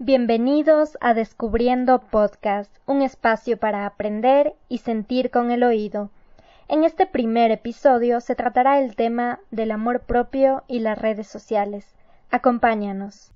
[0.00, 6.10] Bienvenidos a Descubriendo Podcast, un espacio para aprender y sentir con el oído.
[6.68, 11.96] En este primer episodio se tratará el tema del amor propio y las redes sociales.
[12.30, 13.32] Acompáñanos.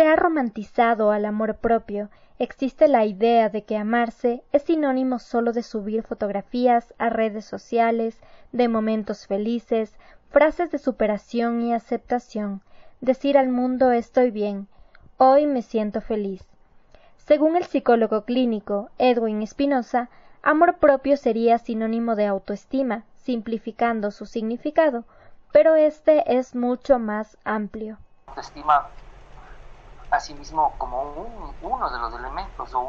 [0.00, 2.08] Se ha romantizado al amor propio
[2.38, 8.18] existe la idea de que amarse es sinónimo solo de subir fotografías a redes sociales,
[8.50, 9.98] de momentos felices,
[10.30, 12.62] frases de superación y aceptación,
[13.02, 14.68] decir al mundo estoy bien,
[15.18, 16.48] hoy me siento feliz.
[17.18, 20.08] Según el psicólogo clínico Edwin Espinosa,
[20.42, 25.04] amor propio sería sinónimo de autoestima, simplificando su significado,
[25.52, 27.98] pero este es mucho más amplio.
[28.28, 28.88] Autoestima
[30.10, 31.02] asimismo como
[31.62, 32.80] uno de los elementos o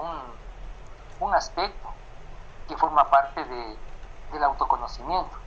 [1.19, 1.87] un, aspecto
[2.67, 5.37] que forma parte del autoconocimiento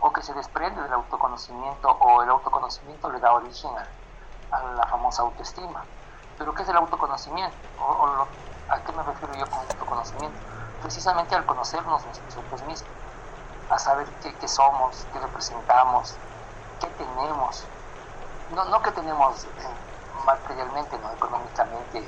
[0.00, 3.70] o que se desprende del autoconocimiento o el autoconocimiento le da origen
[4.50, 5.84] a, la famosa autoestima.
[6.36, 7.56] Pero ¿qué es el autoconocimiento?
[7.80, 8.26] O,
[8.68, 10.38] ¿A qué me refiero yo con autoconocimiento?
[10.82, 12.90] Precisamente al conocernos nosotros mismos,
[13.70, 14.06] a saber
[14.40, 16.16] qué, somos, qué representamos,
[16.80, 17.64] qué tenemos.
[18.54, 19.44] No, no que tenemos...
[19.44, 19.93] Eh,
[20.24, 22.02] materialmente, no económicamente,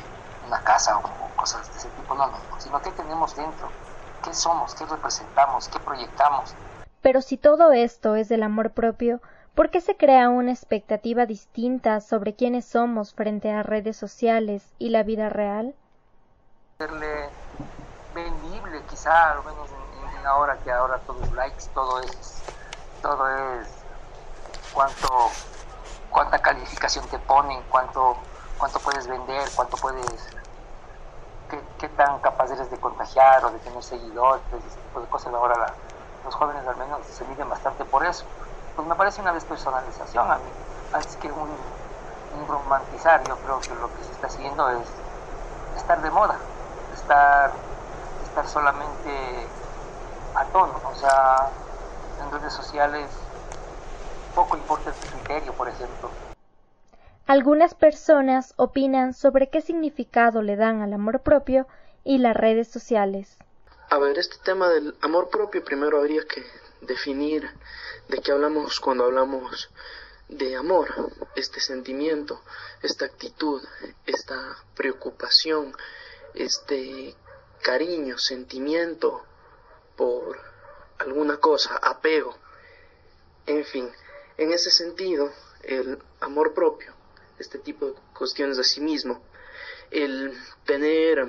[0.47, 1.03] una casa o,
[1.36, 3.69] cosas de ese tipo, no, no, sino qué tenemos dentro,
[4.25, 6.55] qué somos, qué representamos, qué proyectamos.
[7.03, 9.20] Pero si todo esto es del amor propio,
[9.55, 14.89] ¿por qué se crea una expectativa distinta sobre quiénes somos frente a redes sociales y
[14.91, 15.75] la vida real?
[16.78, 17.28] Serle
[18.14, 22.42] vendible, quizá, al menos en, una hora que ahora todos likes, todo es,
[23.01, 23.69] todo es
[24.75, 25.30] cuánto
[26.11, 28.17] cuánta calificación te ponen, cuánto,
[28.59, 30.37] cuánto puedes vender, cuánto puedes,
[31.79, 35.33] qué, tan capaz eres de contagiar o de tener seguidores, ese tipo de cosas.
[35.35, 35.73] Ahora
[36.25, 38.25] los jóvenes al menos se miden bastante por eso.
[38.75, 40.51] Pues me parece una despersonalización a mí,
[40.92, 41.48] antes que un,
[42.48, 43.23] romantizar.
[43.25, 44.89] Yo creo que lo que se está haciendo es
[45.77, 46.36] estar de moda,
[46.95, 47.51] estar,
[48.25, 49.47] estar solamente
[50.35, 51.48] a tono, o sea,
[52.20, 53.09] en redes sociales
[54.36, 56.11] poco importa el criterio, por ejemplo.
[57.27, 61.67] Algunas personas opinan sobre qué significado le dan al amor propio
[62.05, 63.39] y las redes sociales.
[63.89, 66.45] A ver, este tema del amor propio primero habría que
[66.83, 67.48] definir
[68.08, 69.70] de qué hablamos cuando hablamos
[70.29, 70.89] de amor,
[71.35, 72.42] este sentimiento,
[72.83, 73.63] esta actitud,
[74.05, 74.36] esta
[74.74, 75.74] preocupación,
[76.35, 77.17] este
[77.63, 79.24] cariño, sentimiento
[79.97, 80.39] por
[80.98, 82.36] alguna cosa, apego,
[83.47, 83.91] en fin,
[84.39, 85.33] en ese sentido,
[85.63, 86.92] el amor propio,
[87.39, 89.23] este tipo de cuestiones de sí mismo,
[89.91, 90.33] el
[90.64, 91.27] tener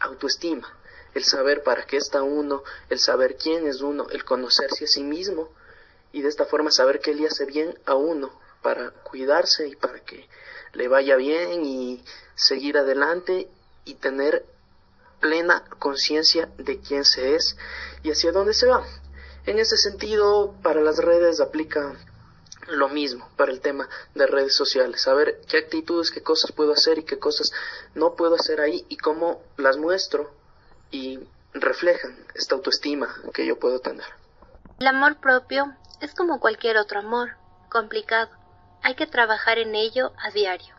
[0.00, 0.76] autoestima,
[1.14, 5.02] el saber para qué está uno, el saber quién es uno, el conocerse a sí
[5.02, 5.50] mismo
[6.12, 10.00] y de esta forma saber que le hace bien a uno para cuidarse y para
[10.00, 10.28] que
[10.72, 13.48] le vaya bien y seguir adelante
[13.84, 14.44] y tener
[15.20, 17.56] plena conciencia de quién se es
[18.02, 18.86] y hacia dónde se va.
[19.46, 21.96] En ese sentido, para las redes aplica
[22.70, 26.98] lo mismo para el tema de redes sociales, saber qué actitudes, qué cosas puedo hacer
[26.98, 27.52] y qué cosas
[27.94, 30.30] no puedo hacer ahí y cómo las muestro
[30.90, 31.20] y
[31.52, 34.06] reflejan esta autoestima que yo puedo tener.
[34.78, 37.36] El amor propio es como cualquier otro amor,
[37.70, 38.30] complicado.
[38.82, 40.74] Hay que trabajar en ello a diario.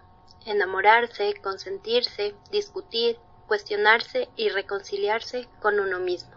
[0.45, 6.31] Enamorarse, consentirse, discutir, cuestionarse y reconciliarse con uno mismo.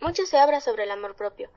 [0.00, 1.50] Mucho se habla sobre el amor propio,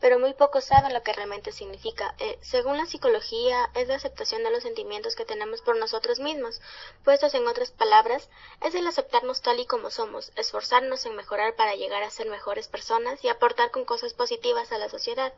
[0.00, 2.14] pero muy pocos saben lo que realmente significa.
[2.18, 6.60] Eh, según la psicología, es la aceptación de los sentimientos que tenemos por nosotros mismos.
[7.04, 8.28] Puestos en otras palabras,
[8.60, 12.68] es el aceptarnos tal y como somos, esforzarnos en mejorar para llegar a ser mejores
[12.68, 15.32] personas y aportar con cosas positivas a la sociedad.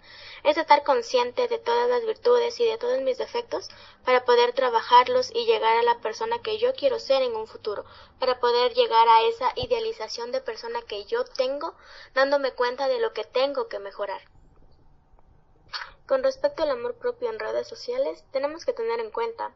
[0.44, 3.68] Es estar consciente de todas las virtudes y de todos mis defectos
[4.04, 7.84] para poder trabajarlos y llegar a la persona que yo quiero ser en un futuro,
[8.18, 11.74] para poder llegar a esa idealización de persona que yo tengo,
[12.14, 14.20] dándome cuenta de lo que tengo que mejorar.
[16.10, 19.52] Con respecto al amor propio en redes sociales, tenemos que tener en cuenta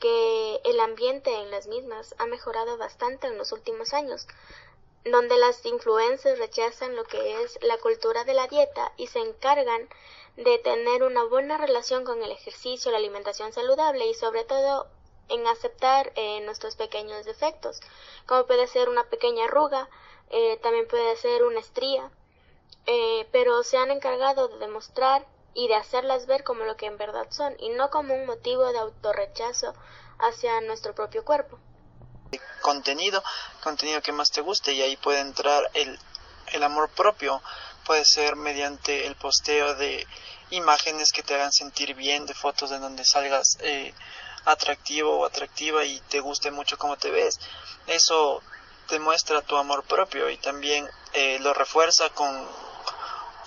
[0.00, 4.26] que el ambiente en las mismas ha mejorado bastante en los últimos años,
[5.04, 9.88] donde las influencers rechazan lo que es la cultura de la dieta y se encargan
[10.36, 14.88] de tener una buena relación con el ejercicio, la alimentación saludable y sobre todo
[15.28, 17.78] en aceptar eh, nuestros pequeños defectos,
[18.26, 19.88] como puede ser una pequeña arruga,
[20.30, 22.10] eh, también puede ser una estría,
[22.86, 25.24] eh, pero se han encargado de demostrar
[25.54, 28.72] y de hacerlas ver como lo que en verdad son y no como un motivo
[28.72, 29.74] de autorrechazo
[30.18, 31.58] hacia nuestro propio cuerpo.
[32.62, 33.22] contenido,
[33.62, 35.98] contenido que más te guste y ahí puede entrar el,
[36.52, 37.42] el amor propio,
[37.84, 40.06] puede ser mediante el posteo de
[40.50, 43.94] imágenes que te hagan sentir bien, de fotos en donde salgas eh,
[44.44, 47.40] atractivo o atractiva y te guste mucho cómo te ves.
[47.86, 48.42] Eso
[48.88, 52.48] demuestra tu amor propio y también eh, lo refuerza con,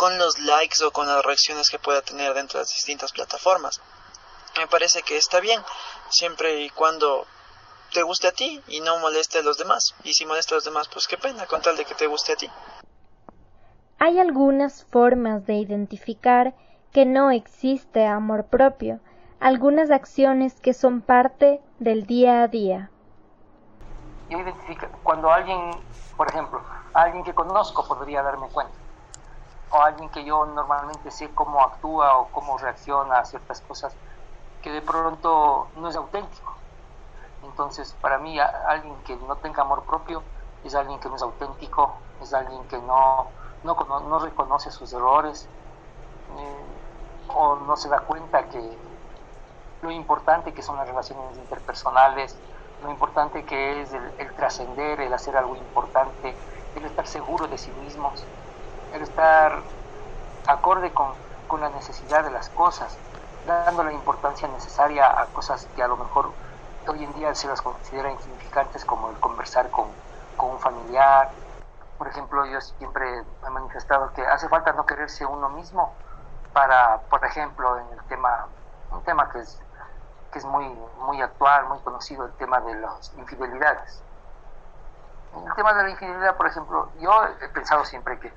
[0.04, 3.82] con los likes o con las reacciones que pueda tener dentro de las distintas plataformas.
[4.58, 5.62] Me parece que está bien,
[6.10, 7.26] siempre y cuando
[7.94, 9.96] te guste a ti y no moleste a los demás.
[10.04, 12.34] Y si molesta a los demás, pues qué pena, con tal de que te guste
[12.34, 12.50] a ti.
[13.98, 16.54] Hay algunas formas de identificar
[16.92, 19.00] que no existe amor propio,
[19.40, 22.92] algunas acciones que son parte del día a día.
[24.30, 25.72] Yo identifico, cuando alguien,
[26.18, 26.62] por ejemplo,
[26.94, 28.83] alguien que conozco podría darme cuenta,
[29.74, 33.96] o alguien que yo normalmente sé cómo actúa o cómo reacciona a ciertas cosas,
[34.62, 36.54] que de pronto no es auténtico.
[37.44, 40.24] Entonces, para mí, alguien que no tenga amor propio
[40.64, 43.32] es alguien que no es auténtico, es alguien que no,
[43.64, 45.50] no, no reconoce sus errores,
[46.30, 46.66] eh,
[47.28, 48.78] o no se da cuenta que
[49.82, 52.40] lo importante que son las relaciones interpersonales,
[52.80, 56.38] lo importante que es el, trascender, el hacer algo importante,
[56.76, 58.30] el estar seguro de sí mismos,
[58.94, 59.60] el estar
[60.48, 61.14] acorde con,
[61.48, 62.98] con la necesidad de las cosas,
[63.48, 66.32] dando la importancia necesaria a cosas que a lo mejor
[66.88, 69.88] hoy en día se las considera insignificantes como el conversar con,
[70.38, 71.32] con un familiar.
[71.98, 75.94] Por ejemplo, yo siempre he manifestado que hace falta no quererse uno mismo
[76.54, 78.48] para, por ejemplo, en el tema,
[78.92, 79.60] un tema que es,
[80.32, 80.68] que es muy,
[81.00, 84.04] muy actual, muy conocido, el tema de las infidelidades.
[85.36, 87.12] En el tema de la infidelidad, por ejemplo, yo
[87.42, 88.32] he pensado siempre que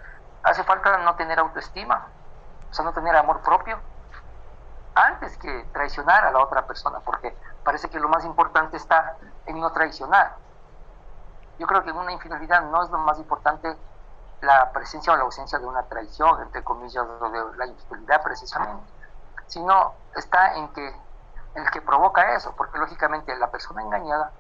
[0.47, 2.07] hace falta no tener autoestima,
[2.71, 3.79] o sea, no tener amor propio,
[4.95, 9.17] antes que traicionar a la otra persona, porque parece que lo más importante está
[9.47, 10.37] en no traicionar.
[11.59, 13.77] Yo creo que en una infidelidad no es lo más importante
[14.41, 18.85] la presencia o la ausencia de una traición, entre comillas, o de la infidelidad precisamente,
[19.49, 20.95] sino está en que
[21.57, 24.31] el que provoca eso, porque lógicamente la persona engañada,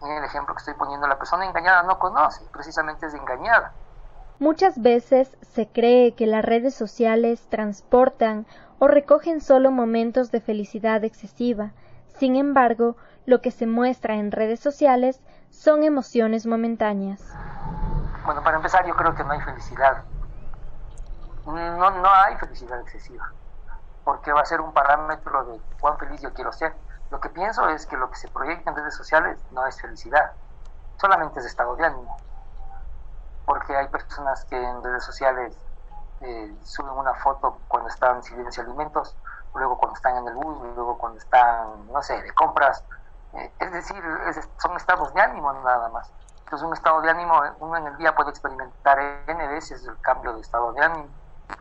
[0.00, 3.72] en el ejemplo que estoy poniendo, la persona engañada no conoce, precisamente es engañada.
[4.40, 8.46] Muchas veces se cree que las redes sociales transportan
[8.78, 11.72] o recogen solo momentos de felicidad excesiva.
[12.06, 12.96] Sin embargo,
[13.26, 15.20] lo que se muestra en redes sociales
[15.50, 17.20] son emociones momentáneas.
[18.24, 20.04] Bueno, para empezar, yo creo que no hay felicidad.
[21.44, 23.32] No, no hay felicidad excesiva,
[24.04, 26.74] porque va a ser un parámetro de cuán feliz yo quiero ser.
[27.10, 30.30] Lo que pienso es que lo que se proyecta en redes sociales no es felicidad,
[30.96, 32.16] solamente es estado de ánimo.
[33.48, 35.56] Porque hay personas que en redes sociales
[36.20, 39.16] eh, suben una foto cuando están sirviendo alimentos,
[39.54, 42.84] luego cuando están en el bus, luego cuando están, no sé, de compras.
[43.32, 44.04] Eh, es decir,
[44.58, 46.12] son estados de ánimo nada más.
[46.40, 50.34] Entonces un estado de ánimo, uno en el día puede experimentar N veces el cambio
[50.34, 51.08] de estado de ánimo,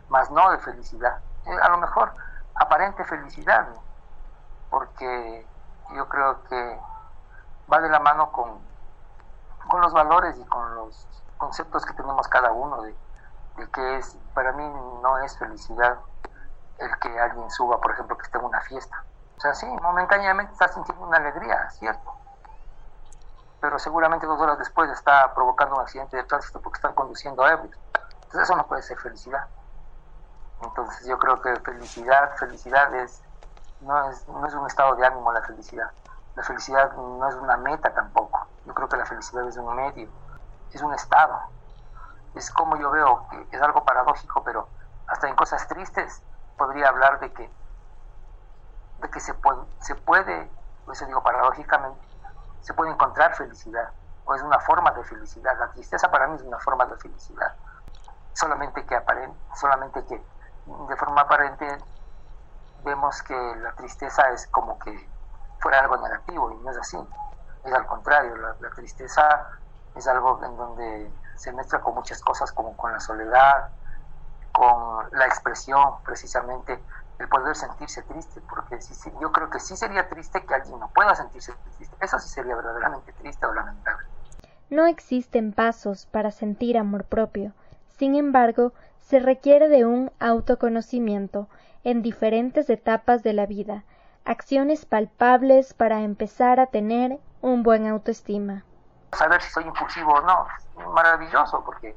[0.09, 1.21] más no de felicidad.
[1.45, 2.13] Eh, a lo mejor
[2.55, 3.65] aparente felicidad,
[4.69, 5.47] porque
[5.95, 6.81] yo creo que
[7.71, 8.59] va de la mano con,
[9.69, 11.07] con los valores y con los
[11.37, 12.95] conceptos que tenemos cada uno de,
[13.57, 14.63] de que es, para mí
[15.01, 15.97] no es felicidad
[16.79, 19.03] el que alguien suba, por ejemplo, que esté en una fiesta.
[19.37, 22.13] O sea, sí, momentáneamente está sintiendo una alegría, cierto,
[23.59, 27.77] pero seguramente dos horas después está provocando un accidente de tránsito porque están conduciendo ebrios.
[28.15, 29.47] Entonces eso no puede ser felicidad.
[30.61, 33.21] Entonces yo creo que felicidad, felicidad es
[33.81, 35.91] no, es, no es un estado de ánimo la felicidad.
[36.35, 38.47] La felicidad no es una meta tampoco.
[38.65, 40.09] Yo creo que la felicidad es un medio,
[40.71, 41.39] es un estado.
[42.35, 44.67] Es como yo veo que es algo paradójico, pero
[45.07, 46.21] hasta en cosas tristes
[46.57, 47.49] podría hablar de que
[49.01, 50.49] de que se puede, se puede,
[50.91, 51.99] eso digo paradójicamente,
[52.61, 53.91] se puede encontrar felicidad,
[54.25, 55.57] o es una forma de felicidad.
[55.59, 57.55] La tristeza para mí es una forma de felicidad.
[58.33, 61.77] Solamente que, aparente, solamente que de forma aparente
[62.83, 65.09] vemos que la tristeza es como que
[65.59, 66.97] fuera algo negativo y no es así.
[67.63, 69.47] Es al contrario, la tristeza
[69.97, 73.69] es algo en donde se mezcla con muchas cosas como con la soledad,
[74.51, 76.81] con la expresión precisamente
[77.19, 80.89] el poder sentirse triste, porque sí, yo creo que sí sería triste que alguien no
[80.93, 81.95] pueda sentirse triste.
[81.99, 84.05] Eso sí sería verdaderamente triste o lamentable.
[84.69, 87.53] No existen pasos para sentir amor propio.
[87.87, 91.47] Sin embargo, se requiere de un autoconocimiento
[91.83, 93.85] en diferentes etapas de la vida,
[94.25, 98.65] acciones palpables para empezar a tener un buen autoestima.
[99.17, 100.47] Saber si soy impulsivo o no,
[100.93, 101.95] maravilloso, porque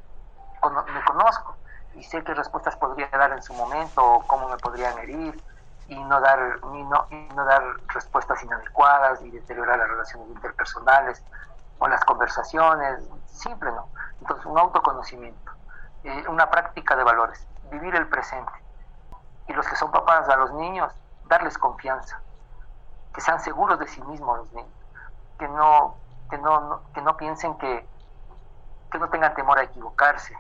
[0.62, 1.55] me conozco
[1.95, 5.39] y sé qué respuestas podría dar en su momento o cómo me podrían herir
[5.89, 11.25] y no dar y no, no dar respuestas inadecuadas y deteriorar las relaciones interpersonales
[11.79, 13.89] o las conversaciones, simple, ¿no?
[14.21, 15.53] Entonces, un autoconocimiento,
[16.05, 18.53] eh, una práctica de valores, vivir el presente.
[19.49, 20.93] Y los que son papás a los niños,
[21.25, 22.21] darles confianza,
[23.12, 24.73] que sean seguros de sí mismos los niños,
[25.39, 25.97] que no,
[26.31, 27.87] que no, que no piensen que,
[28.91, 30.37] que no tengan temor a equivocarse.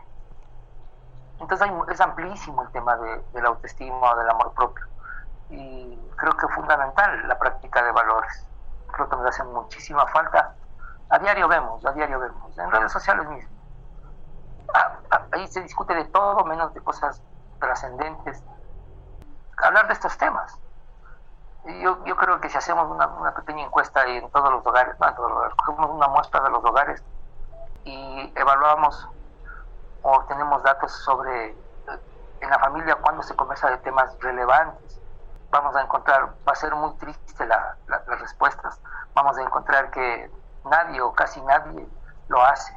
[1.40, 4.86] Entonces es amplísimo el tema de, la autoestima o del amor propio.
[5.48, 8.46] Y creo que es fundamental la práctica de valores.
[8.92, 10.54] Creo que nos hace muchísima falta.
[11.08, 13.50] A diario vemos, a diario vemos, en redes sociales mismo.
[14.74, 17.22] Ah, ah, ahí se discute de todo menos de cosas
[17.58, 18.44] trascendentes.
[19.56, 20.58] Hablar de estos temas.
[21.64, 25.08] Yo, yo creo que si hacemos una, una pequeña encuesta en todos los hogares, no
[25.08, 27.02] en todos los hogares, cogemos una muestra de los hogares
[27.84, 29.08] y evaluamos
[30.02, 31.56] o tenemos datos sobre eh,
[32.40, 35.00] en la familia cuando se conversa de temas relevantes,
[35.50, 38.80] vamos a encontrar, va a ser muy triste la, las respuestas,
[39.14, 40.30] vamos a encontrar que
[40.64, 41.86] nadie o casi nadie
[42.28, 42.74] lo hace.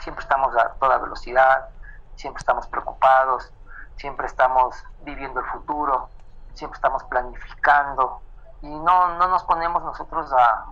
[0.00, 1.68] Siempre estamos a toda velocidad,
[2.16, 3.52] siempre estamos preocupados,
[3.96, 6.08] siempre estamos viviendo el futuro,
[6.54, 8.20] siempre estamos planificando
[8.62, 10.66] y no, no nos ponemos nosotros a,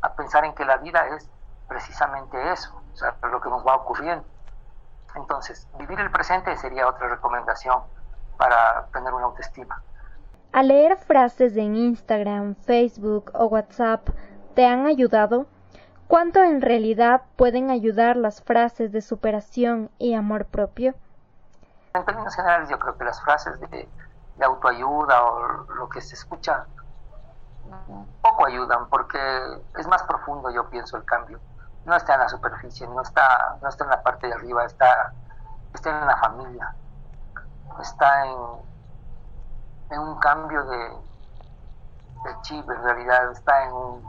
[0.00, 1.28] a pensar en que la vida es
[1.68, 4.24] precisamente eso, o sea, lo que nos va ocurriendo.
[5.14, 7.80] Entonces, vivir el presente sería otra recomendación
[8.36, 9.82] para tener una autoestima.
[10.52, 14.08] ¿Al leer frases en Instagram, Facebook o WhatsApp
[14.54, 15.46] te han ayudado?
[16.08, 20.94] ¿Cuánto en realidad pueden ayudar las frases de superación y amor propio?
[21.94, 23.88] En términos generales, yo creo que las frases de,
[24.36, 26.66] de autoayuda o lo que se escucha
[28.22, 29.18] poco ayudan porque
[29.76, 31.40] es más profundo, yo pienso, el cambio.
[31.84, 35.12] No está en la superficie, no está, no está en la parte de arriba, está,
[35.72, 36.74] está en la familia,
[37.80, 38.36] está en,
[39.90, 44.04] en un cambio de, de chip, en realidad está en un,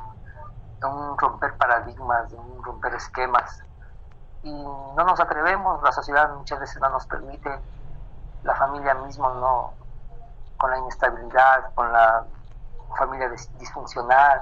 [0.82, 3.62] en un romper paradigmas, en un romper esquemas.
[4.42, 7.60] Y no nos atrevemos, la sociedad muchas veces no nos permite,
[8.44, 9.74] la familia mismo no,
[10.58, 12.26] con la inestabilidad, con la
[12.98, 14.42] familia disfuncional,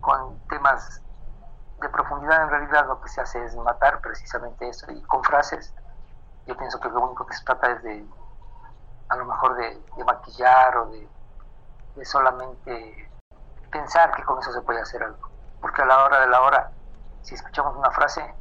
[0.00, 1.02] con temas
[1.80, 4.90] de profundidad, en realidad lo que se hace es matar precisamente eso.
[4.90, 5.74] Y con frases,
[6.46, 8.06] yo pienso que lo único que se trata es de,
[9.08, 13.10] a lo mejor, de, maquillar o de solamente
[13.70, 15.30] pensar que con eso se puede hacer algo.
[15.60, 16.70] Porque a la hora de la hora,
[17.22, 18.34] si escuchamos una frase,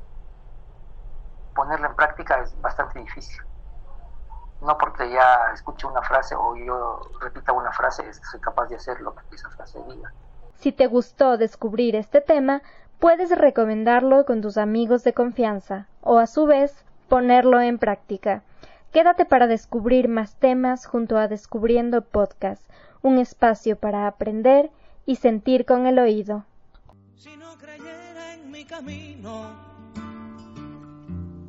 [1.54, 3.49] ponerla en práctica es bastante difícil
[4.62, 9.00] no porque ya escuche una frase o yo repita una frase, soy capaz de hacer
[9.02, 10.12] lo que esa frase diga.
[10.56, 12.62] Si te gustó descubrir este tema,
[13.00, 18.44] puedes recomendarlo con tus amigos de confianza o a su vez ponerlo en práctica.
[18.92, 22.64] Quédate para descubrir más temas junto a Descubriendo Podcast,
[23.02, 24.72] un espacio para aprender
[25.06, 26.44] y sentir con el oído.
[27.16, 29.52] Si no creyera en mi camino,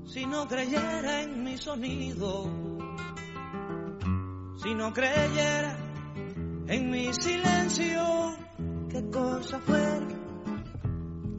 [0.07, 2.45] si no creyera en mi sonido,
[4.63, 5.75] si no creyera
[6.67, 8.37] en mi silencio,
[8.91, 10.07] qué cosa fuera,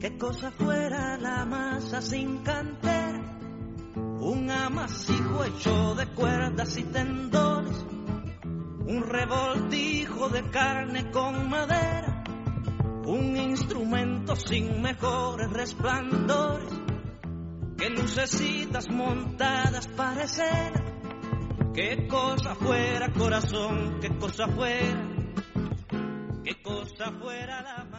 [0.00, 3.20] qué cosa fuera la masa sin cantera,
[3.94, 7.86] un amasijo hecho de cuerdas y tendones,
[8.86, 12.24] un revoltijo de carne con madera,
[13.06, 16.72] un instrumento sin mejores resplandores,
[17.78, 20.91] que lucecitas montadas parecen
[21.74, 25.08] Qué cosa fuera corazón, qué cosa fuera,
[26.44, 27.91] qué cosa fuera la.